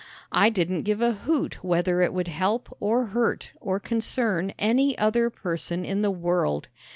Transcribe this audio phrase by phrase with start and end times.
[0.31, 5.29] I didn't give a hoot whether it would help or hurt or concern any other
[5.29, 6.69] person in the world.